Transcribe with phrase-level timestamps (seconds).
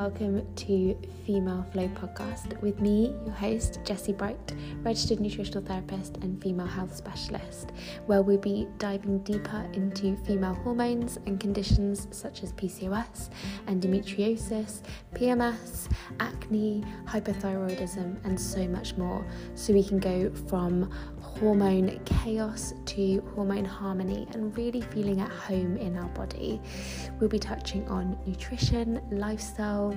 [0.00, 6.40] welcome to Female Flow Podcast with me, your host, Jessie Bright, registered nutritional therapist and
[6.42, 7.72] female health specialist,
[8.06, 13.28] where we'll be diving deeper into female hormones and conditions such as PCOS,
[13.66, 14.80] endometriosis,
[15.14, 19.22] PMS, acne, hypothyroidism, and so much more,
[19.54, 20.90] so we can go from
[21.38, 26.60] hormone chaos to hormone harmony and really feeling at home in our body.
[27.18, 29.96] We'll be touching on nutrition, lifestyle,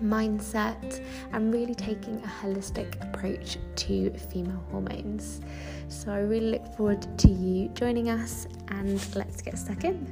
[0.00, 5.40] mindset, and really taking a holistic approach to female hormones.
[5.88, 10.06] So I really look forward to you joining us and let's get stuck in.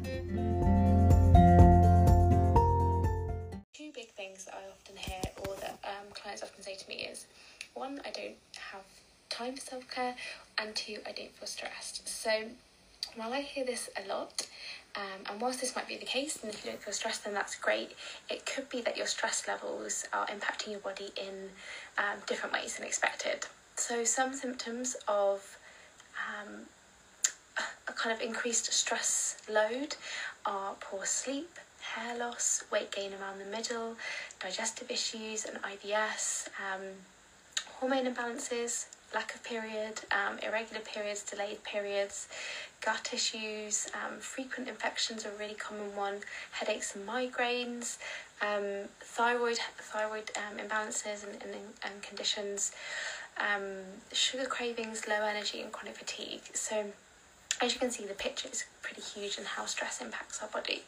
[3.72, 7.06] Two big things that I often hear or that um, clients often say to me
[7.10, 7.26] is
[7.74, 8.36] one, I don't
[8.72, 8.84] have
[9.32, 10.14] time for self care,
[10.58, 12.06] and two, I don't feel stressed.
[12.06, 12.30] So
[13.16, 14.46] while I hear this a lot,
[14.94, 17.34] um, and whilst this might be the case, and if you don't feel stressed, then
[17.34, 17.92] that's great,
[18.28, 21.48] it could be that your stress levels are impacting your body in
[21.98, 23.46] um, different ways than expected.
[23.76, 25.58] So, some symptoms of
[26.28, 26.66] um,
[27.88, 29.96] a kind of increased stress load
[30.44, 33.96] are poor sleep, hair loss, weight gain around the middle,
[34.40, 36.82] digestive issues and IBS, um,
[37.78, 42.28] hormone imbalances, lack of period, um, irregular periods, delayed periods,
[42.84, 46.16] gut issues, um, frequent infections are a really common one,
[46.52, 47.98] headaches and migraines,
[48.40, 52.72] um, thyroid thyroid um, imbalances and, and, and conditions,
[53.38, 53.62] um,
[54.12, 56.42] sugar cravings, low energy and chronic fatigue.
[56.54, 56.86] So
[57.62, 60.82] as you can see, the picture is pretty huge and how stress impacts our body.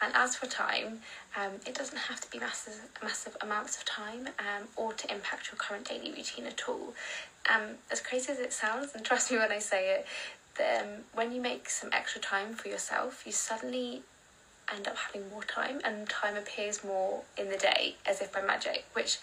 [0.00, 1.00] And as for time,
[1.36, 5.50] um, it doesn't have to be massive, massive amounts of time um, or to impact
[5.52, 6.94] your current daily routine at all.
[7.54, 10.06] Um, as crazy as it sounds, and trust me when I say it,
[10.58, 14.02] um, when you make some extra time for yourself, you suddenly
[14.74, 18.40] end up having more time, and time appears more in the day as if by
[18.40, 19.18] magic, which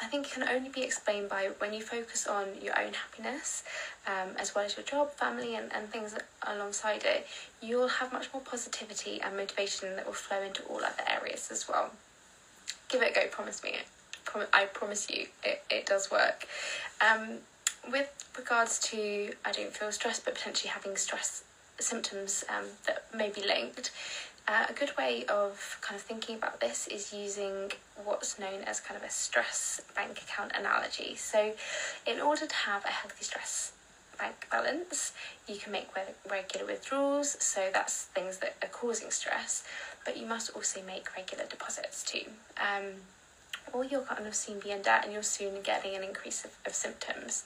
[0.00, 3.64] I think it can only be explained by when you focus on your own happiness,
[4.06, 6.14] um, as well as your job, family, and, and things
[6.46, 7.26] alongside it,
[7.62, 11.66] you'll have much more positivity and motivation that will flow into all other areas as
[11.68, 11.90] well.
[12.88, 13.76] Give it a go, promise me.
[14.52, 16.46] I promise you, it, it does work.
[17.00, 17.38] Um,
[17.90, 21.44] with regards to, I don't feel stressed, but potentially having stress
[21.78, 23.92] symptoms um, that may be linked,
[24.48, 27.72] uh, a good way of kind of thinking about this is using
[28.04, 31.16] what's known as kind of a stress bank account analogy.
[31.16, 31.52] So,
[32.06, 33.72] in order to have a healthy stress
[34.18, 35.12] bank balance,
[35.48, 35.88] you can make
[36.30, 39.64] regular withdrawals, so that's things that are causing stress,
[40.04, 42.24] but you must also make regular deposits too.
[42.56, 42.92] Um,
[43.72, 46.52] or you'll kind of soon be in debt and you're soon getting an increase of,
[46.64, 47.44] of symptoms.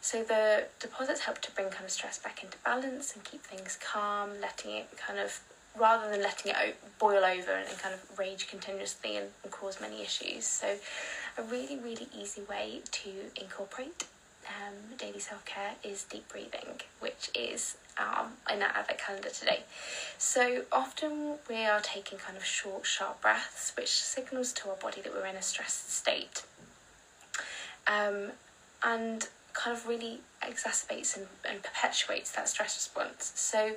[0.00, 3.76] So the deposits help to bring kind of stress back into balance and keep things
[3.84, 5.40] calm, letting it kind of
[5.78, 10.02] rather than letting it boil over and kind of rage continuously and, and cause many
[10.02, 10.44] issues.
[10.44, 10.76] So,
[11.36, 14.04] a really, really easy way to incorporate
[14.48, 19.62] um, daily self care is deep breathing, which is um, in our Advent calendar today.
[20.16, 25.00] So, often we are taking kind of short, sharp breaths, which signals to our body
[25.02, 26.42] that we're in a stressed state.
[27.86, 28.32] Um,
[28.82, 33.32] and kind of really exacerbates and, and perpetuates that stress response.
[33.34, 33.74] So,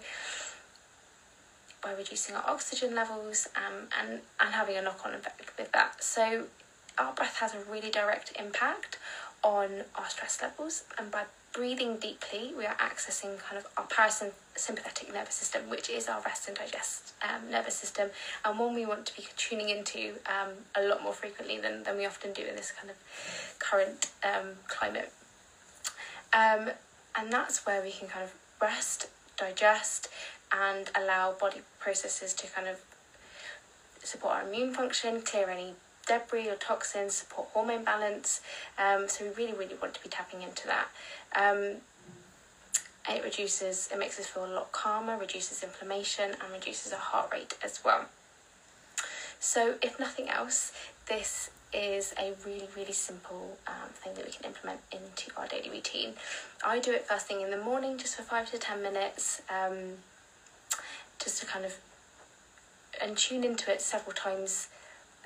[1.82, 6.04] by reducing our oxygen levels um, and, and having a knock on effect with that.
[6.04, 6.46] So,
[6.98, 8.98] our breath has a really direct impact
[9.44, 15.14] on our stress levels, and by breathing deeply, we are accessing kind of our parasympathetic
[15.14, 18.10] nervous system, which is our rest and digest um, nervous system,
[18.46, 21.98] and one we want to be tuning into um, a lot more frequently than, than
[21.98, 25.12] we often do in this kind of current um, climate.
[26.34, 26.70] Um,
[27.16, 30.08] and that's where we can kind of rest, digest,
[30.54, 32.82] and allow body processes to kind of
[34.04, 35.74] support our immune function, clear any
[36.08, 38.42] debris or toxins, support hormone balance.
[38.78, 40.88] Um, so we really, really want to be tapping into that.
[41.36, 41.78] Um,
[43.10, 47.32] it reduces, it makes us feel a lot calmer, reduces inflammation, and reduces our heart
[47.32, 48.06] rate as well.
[49.40, 50.72] So, if nothing else,
[51.08, 55.70] this is a really, really simple um, thing that we can implement into our daily
[55.70, 56.14] routine.
[56.64, 59.42] I do it first thing in the morning, just for five to ten minutes.
[59.50, 59.94] Um,
[61.24, 61.78] just to kind of
[63.02, 64.68] and tune into it several times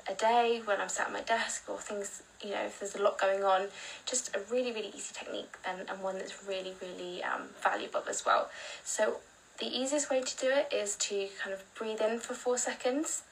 [0.08, 3.02] a day when I'm sat at my desk or things, you know, if there's a
[3.02, 3.68] lot going on.
[4.04, 8.24] Just a really, really easy technique and, and one that's really, really um, valuable as
[8.24, 8.48] well.
[8.84, 9.18] So,
[9.58, 13.22] the easiest way to do it is to kind of breathe in for four seconds,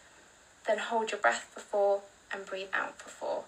[0.66, 2.00] then hold your breath for four
[2.32, 3.44] and breathe out for four.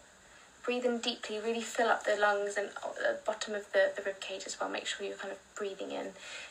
[0.62, 4.20] Breathe in deeply, really fill up the lungs and the bottom of the, the rib
[4.20, 4.68] cage as well.
[4.68, 6.08] Make sure you're kind of breathing in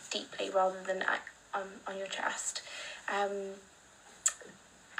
[0.09, 1.03] deeply rather than
[1.55, 2.61] um, on your chest.
[3.09, 3.55] Um,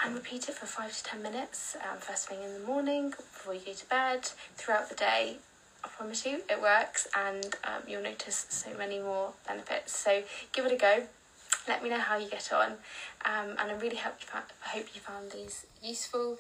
[0.04, 3.54] and repeat it for five to ten minutes um, first thing in the morning before
[3.54, 4.26] you go to bed
[4.56, 5.38] throughout the day.
[5.84, 9.96] I promise you it works and um, you'll notice so many more benefits.
[9.96, 11.04] So give it a go.
[11.68, 12.72] Let me know how you get on.
[13.24, 16.38] Um, and I really hope you, found, hope you found these useful